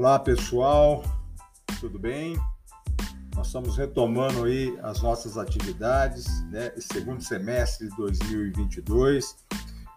Olá 0.00 0.18
pessoal, 0.18 1.04
tudo 1.78 1.98
bem? 1.98 2.34
Nós 3.36 3.48
estamos 3.48 3.76
retomando 3.76 4.44
aí 4.44 4.74
as 4.82 5.02
nossas 5.02 5.36
atividades, 5.36 6.42
né? 6.44 6.72
Esse 6.74 6.88
segundo 6.90 7.22
semestre 7.22 7.86
de 7.86 7.96
2022. 7.98 9.36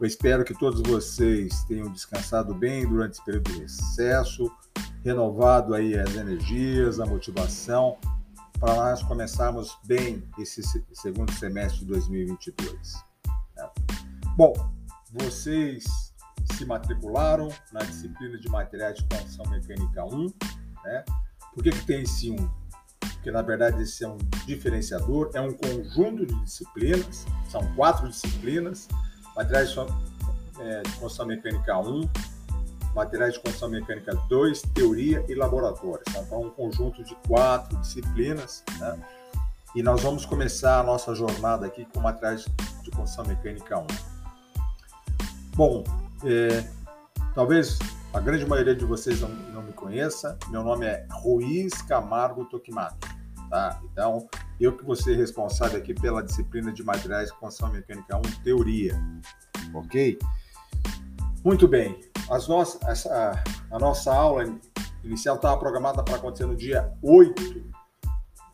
Eu 0.02 0.06
espero 0.06 0.44
que 0.44 0.54
todos 0.54 0.82
vocês 0.82 1.64
tenham 1.70 1.90
descansado 1.90 2.54
bem 2.54 2.86
durante 2.86 3.14
esse 3.14 3.24
período 3.24 3.50
de 3.54 3.62
recesso, 3.62 4.52
renovado 5.06 5.74
aí 5.74 5.98
as 5.98 6.14
energias, 6.16 7.00
a 7.00 7.06
motivação, 7.06 7.98
para 8.60 8.76
nós 8.76 9.02
começarmos 9.04 9.78
bem 9.86 10.22
esse 10.38 10.62
segundo 10.92 11.32
semestre 11.32 11.80
de 11.80 11.86
2022. 11.86 13.06
Né? 13.56 13.70
Bom, 14.36 14.54
vocês 15.14 16.03
se 16.54 16.66
matricularam 16.66 17.50
na 17.72 17.82
disciplina 17.82 18.38
de 18.38 18.48
materiais 18.50 18.98
de 18.98 19.04
construção 19.06 19.46
mecânica 19.50 20.06
1. 20.06 20.34
Né? 20.84 21.06
Por 21.54 21.64
que, 21.64 21.72
que 21.72 21.86
tem 21.86 22.02
esse 22.02 22.32
1? 22.32 22.64
Porque, 23.00 23.32
na 23.32 23.42
verdade, 23.42 23.82
esse 23.82 24.04
é 24.04 24.08
um 24.08 24.18
diferenciador, 24.46 25.32
é 25.34 25.42
um 25.42 25.54
conjunto 25.54 26.26
de 26.26 26.36
disciplinas, 26.44 27.26
são 27.50 27.62
quatro 27.74 28.10
disciplinas, 28.10 28.88
materiais 29.36 29.70
de, 29.72 29.80
é, 30.60 30.82
de 30.82 30.90
construção 30.92 31.26
mecânica 31.26 31.78
1, 31.78 32.10
materiais 32.94 33.34
de 33.34 33.40
construção 33.40 33.70
mecânica 33.70 34.14
2, 34.28 34.62
teoria 34.74 35.26
e 35.30 35.36
laboratório. 35.36 36.04
Então, 36.10 36.44
é 36.44 36.46
um 36.46 36.50
conjunto 36.50 37.04
de 37.04 37.16
quatro 37.28 37.78
disciplinas, 37.78 38.64
né? 38.78 39.00
E 39.76 39.82
nós 39.82 40.02
vamos 40.04 40.26
começar 40.26 40.82
a 40.82 40.84
nossa 40.84 41.16
jornada 41.16 41.66
aqui 41.66 41.86
com 41.86 42.00
materiais 42.00 42.46
de 42.84 42.92
construção 42.92 43.26
mecânica 43.26 43.80
1. 43.80 43.88
Bom, 45.56 45.84
é, 46.26 46.68
talvez 47.34 47.80
a 48.14 48.20
grande 48.20 48.46
maioria 48.46 48.76
de 48.76 48.86
vocês 48.86 49.22
não, 49.22 49.30
não, 49.30 49.64
me 49.64 49.74
conheça. 49.74 50.38
Meu 50.50 50.64
nome 50.64 50.86
é 50.86 51.06
Ruiz 51.12 51.74
Camargo 51.82 52.46
Toquimato. 52.46 53.08
Tá? 53.50 53.80
Então, 53.92 54.28
eu 54.60 54.76
que 54.76 54.84
vou 54.84 54.96
ser 54.96 55.16
responsável 55.16 55.78
aqui 55.78 55.94
pela 55.94 56.24
disciplina 56.24 56.72
de 56.72 56.84
materiais 56.84 57.30
de 57.30 57.38
construção 57.38 57.72
mecânica 57.72 58.18
1, 58.18 58.22
teoria. 58.44 59.00
Ok? 59.74 60.18
Muito 61.44 61.68
bem. 61.68 62.00
As 62.30 62.48
nossas, 62.48 62.82
essa, 62.84 63.44
a 63.70 63.80
nossa 63.80 64.14
aula 64.14 64.46
inicial 65.04 65.36
estava 65.36 65.58
programada 65.58 66.02
para 66.04 66.16
acontecer 66.16 66.46
no 66.46 66.56
dia 66.56 66.92
8 67.02 67.64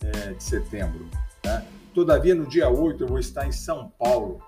é, 0.02 0.34
de 0.34 0.44
setembro. 0.44 1.08
Tá? 1.42 1.64
Todavia, 1.94 2.34
no 2.34 2.48
dia 2.48 2.70
8, 2.70 3.04
eu 3.04 3.08
vou 3.08 3.20
estar 3.20 3.48
em 3.48 3.52
São 3.52 3.90
Paulo, 4.00 4.42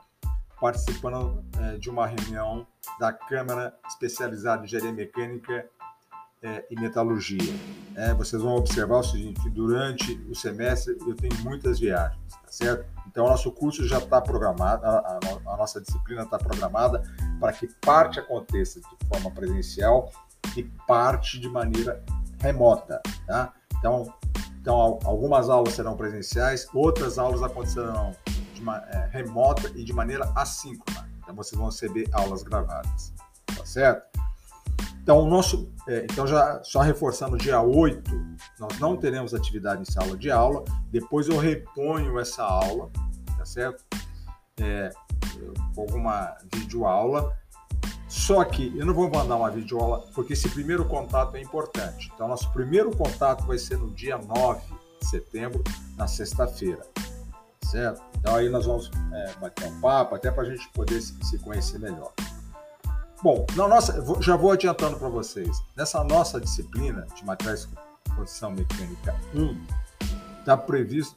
participando 0.61 1.43
é, 1.59 1.77
de 1.77 1.89
uma 1.89 2.05
reunião 2.05 2.67
da 2.99 3.11
Câmara 3.11 3.75
Especializada 3.87 4.61
em 4.61 4.65
Engenharia 4.65 4.93
Mecânica 4.93 5.65
é, 6.43 6.63
e 6.69 6.79
Metalurgia. 6.79 7.53
É, 7.95 8.13
vocês 8.13 8.39
vão 8.39 8.55
observar 8.55 8.99
o 8.99 9.03
seguinte: 9.03 9.49
durante 9.49 10.13
o 10.29 10.35
semestre 10.35 10.95
eu 11.01 11.15
tenho 11.15 11.35
muitas 11.39 11.79
viagens, 11.79 12.21
tá 12.29 12.47
certo? 12.47 12.85
Então, 13.07 13.25
o 13.25 13.29
nosso 13.29 13.51
curso 13.51 13.87
já 13.87 13.97
está 13.97 14.21
programado, 14.21 14.85
a, 14.85 14.89
a, 14.89 15.53
a, 15.53 15.57
nossa 15.57 15.81
disciplina 15.81 16.21
está 16.21 16.37
programada 16.37 17.01
para 17.39 17.51
que 17.51 17.67
parte 17.81 18.19
aconteça 18.19 18.79
de 18.79 19.07
forma 19.07 19.31
presencial 19.31 20.11
e 20.55 20.63
parte 20.87 21.39
de 21.39 21.49
maneira 21.49 22.03
remota, 22.39 23.01
tá? 23.25 23.51
Então, 23.79 24.13
então 24.61 24.99
algumas 25.03 25.49
aulas 25.49 25.73
serão 25.73 25.97
presenciais, 25.97 26.67
outras 26.71 27.17
aulas 27.17 27.41
acontecerão 27.41 28.15
de 28.61 28.95
é, 28.95 29.09
remota 29.11 29.71
e 29.75 29.83
de 29.83 29.91
maneira 29.91 30.31
assíncrona. 30.35 31.09
Então 31.21 31.35
vocês 31.35 31.57
vão 31.57 31.69
receber 31.69 32.07
aulas 32.13 32.43
gravadas, 32.43 33.13
tá 33.55 33.65
certo? 33.65 34.11
Então, 35.01 35.19
o 35.19 35.27
nosso, 35.27 35.67
é, 35.87 36.05
então 36.09 36.27
já 36.27 36.63
só 36.63 36.79
reforçando, 36.81 37.35
dia 37.35 37.59
8, 37.59 38.11
nós 38.59 38.79
não 38.79 38.95
teremos 38.95 39.33
atividade 39.33 39.81
em 39.81 39.91
sala 39.91 40.15
de 40.15 40.29
aula, 40.29 40.63
depois 40.91 41.27
eu 41.27 41.39
reponho 41.39 42.19
essa 42.19 42.43
aula, 42.43 42.89
tá 43.35 43.43
certo? 43.43 43.83
É, 44.59 44.91
alguma 45.75 46.37
videoaula, 46.53 47.35
só 48.07 48.43
que 48.43 48.77
eu 48.77 48.85
não 48.85 48.93
vou 48.93 49.09
mandar 49.09 49.37
uma 49.37 49.49
videoaula, 49.49 50.05
porque 50.13 50.33
esse 50.33 50.47
primeiro 50.49 50.85
contato 50.85 51.35
é 51.35 51.41
importante. 51.41 52.11
Então, 52.13 52.27
nosso 52.27 52.51
primeiro 52.53 52.95
contato 52.95 53.43
vai 53.45 53.57
ser 53.57 53.79
no 53.79 53.89
dia 53.91 54.19
9 54.19 54.61
de 54.99 55.09
setembro, 55.09 55.63
na 55.97 56.07
sexta-feira 56.07 56.85
certo? 57.71 58.01
Então 58.19 58.35
aí 58.35 58.49
nós 58.49 58.65
vamos 58.65 58.91
é, 59.13 59.33
bater 59.39 59.67
um 59.67 59.79
papo, 59.79 60.15
até 60.15 60.29
para 60.29 60.43
a 60.43 60.45
gente 60.45 60.67
poder 60.69 61.01
se, 61.01 61.15
se, 61.23 61.39
conhecer 61.39 61.79
melhor. 61.79 62.11
Bom, 63.23 63.45
na 63.55 63.67
nossa, 63.67 64.03
já 64.21 64.35
vou 64.35 64.51
adiantando 64.51 64.97
para 64.97 65.07
vocês, 65.07 65.63
nessa 65.75 66.03
nossa 66.03 66.39
disciplina 66.39 67.05
de 67.15 67.23
materiais 67.23 67.67
de 67.67 68.15
construção 68.15 68.51
mecânica 68.51 69.15
1, 69.33 69.65
tá 70.43 70.57
previsto, 70.57 71.15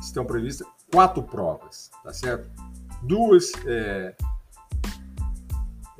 estão 0.00 0.24
previstas 0.24 0.66
quatro 0.90 1.22
provas, 1.22 1.90
tá 2.02 2.12
certo? 2.12 2.50
Duas 3.02 3.52
é, 3.66 4.14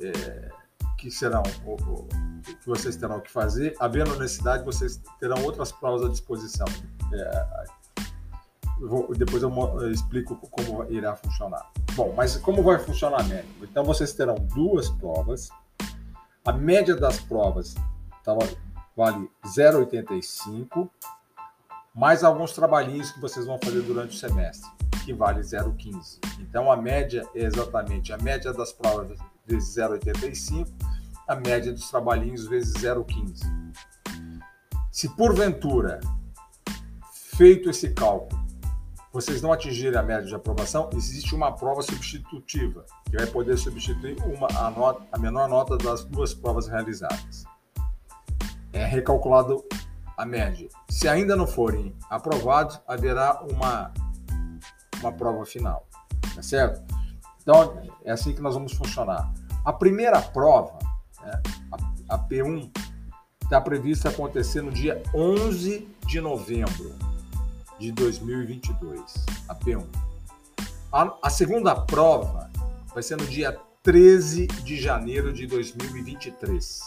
é, 0.00 0.50
que 0.98 1.10
serão 1.10 1.42
que 2.42 2.66
vocês 2.66 2.96
terão 2.96 3.20
que 3.20 3.30
fazer, 3.30 3.74
havendo 3.78 4.16
necessidade, 4.18 4.64
vocês 4.64 5.00
terão 5.20 5.42
outras 5.44 5.70
provas 5.70 6.06
à 6.06 6.08
disposição. 6.08 6.66
É, 7.12 7.81
vou, 8.88 9.14
depois 9.14 9.42
eu, 9.42 9.90
explico 9.90 10.36
como 10.50 10.84
irá 10.90 11.14
funcionar. 11.16 11.70
Bom, 11.94 12.12
mas 12.16 12.36
como 12.36 12.62
vai 12.62 12.78
funcionar 12.78 13.20
a 13.20 13.24
média? 13.24 13.48
Então 13.62 13.84
vocês 13.84 14.12
terão 14.12 14.34
duas 14.34 14.88
provas. 14.88 15.50
A 16.44 16.52
média 16.52 16.96
das 16.96 17.20
provas 17.20 17.74
tá, 18.24 18.36
vale 18.96 19.30
0,85, 19.46 20.90
mais 21.94 22.24
alguns 22.24 22.52
trabalhinhos 22.52 23.12
que 23.12 23.20
vocês 23.20 23.46
vão 23.46 23.58
fazer 23.62 23.82
durante 23.82 24.16
o 24.16 24.18
semestre, 24.18 24.68
que 25.04 25.12
vale 25.12 25.40
0,15. 25.40 26.18
Então 26.40 26.70
a 26.70 26.76
média 26.76 27.26
é 27.34 27.44
exatamente 27.44 28.12
a 28.12 28.18
média 28.18 28.52
das 28.52 28.72
provas 28.72 29.18
vezes 29.46 29.76
0,85, 29.76 30.68
a 31.28 31.36
média 31.36 31.72
dos 31.72 31.88
trabalhinhos 31.88 32.46
vezes 32.48 32.74
0,15. 32.74 33.44
Se 34.90 35.08
porventura 35.16 36.00
feito 37.36 37.70
esse 37.70 37.90
cálculo, 37.90 38.41
vocês 39.12 39.42
não 39.42 39.52
atingirem 39.52 39.98
a 39.98 40.02
média 40.02 40.26
de 40.26 40.34
aprovação, 40.34 40.88
existe 40.94 41.34
uma 41.34 41.52
prova 41.52 41.82
substitutiva, 41.82 42.86
que 43.04 43.16
vai 43.16 43.26
poder 43.26 43.58
substituir 43.58 44.16
uma, 44.24 44.48
a, 44.58 44.70
nota, 44.70 45.02
a 45.12 45.18
menor 45.18 45.48
nota 45.48 45.76
das 45.76 46.02
duas 46.04 46.32
provas 46.32 46.66
realizadas. 46.66 47.44
É 48.72 48.86
recalculado 48.86 49.62
a 50.16 50.24
média. 50.24 50.66
Se 50.88 51.06
ainda 51.08 51.36
não 51.36 51.46
forem 51.46 51.94
aprovados, 52.08 52.80
haverá 52.88 53.42
uma, 53.42 53.92
uma 55.00 55.12
prova 55.12 55.44
final. 55.44 55.86
Tá 56.34 56.42
certo? 56.42 56.82
Então, 57.42 57.82
é 58.04 58.12
assim 58.12 58.32
que 58.32 58.40
nós 58.40 58.54
vamos 58.54 58.72
funcionar. 58.72 59.30
A 59.62 59.74
primeira 59.74 60.22
prova, 60.22 60.78
né, 61.20 61.42
a, 62.08 62.14
a 62.14 62.18
P1, 62.18 62.70
está 63.42 63.60
prevista 63.60 64.08
acontecer 64.08 64.62
no 64.62 64.70
dia 64.70 65.02
11 65.14 65.86
de 66.06 66.20
novembro 66.20 67.11
de 67.82 67.90
2022, 67.90 69.12
a 69.48 69.56
P1. 69.56 69.84
A, 70.92 71.16
a 71.20 71.28
segunda 71.28 71.74
prova 71.74 72.48
vai 72.94 73.02
ser 73.02 73.16
no 73.16 73.26
dia 73.26 73.58
13 73.82 74.46
de 74.46 74.80
janeiro 74.80 75.32
de 75.32 75.48
2023. 75.48 76.80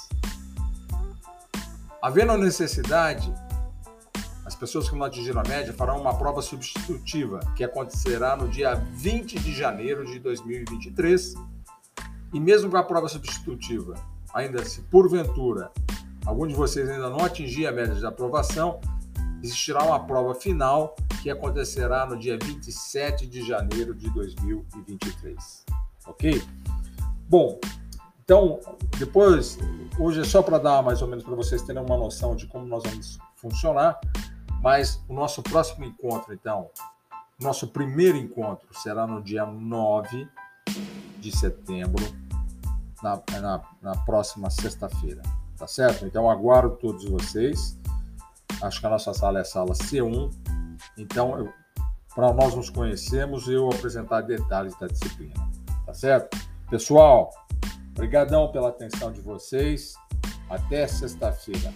Havendo 2.01 2.31
a 2.31 2.37
necessidade, 2.37 3.33
as 4.45 4.55
pessoas 4.55 4.89
que 4.89 4.95
não 4.95 5.03
atingiram 5.03 5.41
a 5.41 5.43
média 5.43 5.73
farão 5.73 5.99
uma 5.99 6.17
prova 6.17 6.41
substitutiva, 6.41 7.41
que 7.57 7.65
acontecerá 7.65 8.37
no 8.37 8.47
dia 8.47 8.75
20 8.75 9.37
de 9.37 9.53
janeiro 9.53 10.05
de 10.05 10.17
2023. 10.17 11.35
E 12.33 12.39
mesmo 12.39 12.71
com 12.71 12.77
a 12.77 12.83
prova 12.83 13.09
substitutiva, 13.09 13.95
ainda 14.33 14.63
se 14.63 14.79
porventura 14.83 15.69
algum 16.25 16.47
de 16.47 16.55
vocês 16.55 16.89
ainda 16.89 17.09
não 17.09 17.19
atingir 17.19 17.67
a 17.67 17.71
média 17.71 17.93
de 17.93 18.05
aprovação, 18.05 18.79
existirá 19.43 19.83
uma 19.83 19.99
prova 19.99 20.35
final 20.35 20.95
que 21.21 21.29
acontecerá 21.29 22.05
no 22.05 22.17
dia 22.17 22.37
27 22.41 23.27
de 23.27 23.45
janeiro 23.45 23.93
de 23.93 24.09
2023. 24.11 25.65
Ok? 26.07 26.41
Bom, 27.27 27.59
então, 28.23 28.59
depois, 28.97 29.57
hoje 29.99 30.21
é 30.21 30.23
só 30.23 30.41
para 30.41 30.57
dar 30.57 30.81
mais 30.81 31.01
ou 31.01 31.07
menos 31.07 31.23
para 31.23 31.35
vocês 31.35 31.61
terem 31.61 31.81
uma 31.81 31.95
noção 31.95 32.35
de 32.35 32.47
como 32.47 32.65
nós 32.65 32.83
vamos 32.83 33.19
funcionar, 33.35 33.99
mas 34.61 35.03
o 35.07 35.13
nosso 35.13 35.43
próximo 35.43 35.85
encontro, 35.85 36.33
então, 36.33 36.69
nosso 37.39 37.67
primeiro 37.67 38.17
encontro 38.17 38.67
será 38.71 39.05
no 39.05 39.21
dia 39.21 39.45
9 39.45 40.27
de 41.19 41.35
setembro, 41.35 42.03
na, 43.03 43.21
na, 43.39 43.61
na 43.81 43.97
próxima 44.05 44.49
sexta-feira, 44.49 45.21
tá 45.57 45.67
certo? 45.67 46.05
Então, 46.05 46.29
aguardo 46.29 46.75
todos 46.77 47.05
vocês. 47.05 47.77
Acho 48.65 48.79
que 48.79 48.87
a 48.87 48.89
nossa 48.89 49.13
sala 49.13 49.37
é 49.37 49.41
a 49.41 49.45
sala 49.45 49.73
C1. 49.73 50.33
Então, 50.97 51.53
para 52.15 52.33
nós 52.33 52.55
nos 52.55 52.69
conhecermos, 52.69 53.47
eu 53.47 53.69
apresentar 53.69 54.21
detalhes 54.21 54.77
da 54.79 54.87
disciplina. 54.87 55.35
Tá 55.85 55.93
certo? 55.93 56.35
Pessoal, 56.69 57.29
obrigadão 57.91 58.51
pela 58.51 58.69
atenção 58.69 59.11
de 59.11 59.21
vocês. 59.21 59.93
Até 60.49 60.87
sexta-feira. 60.87 61.71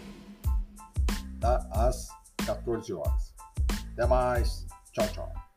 tá? 1.39 1.67
às 1.71 2.07
14 2.45 2.91
horas. 2.93 3.35
Até 3.93 4.07
mais. 4.07 4.65
Tchau, 4.91 5.07
tchau. 5.09 5.48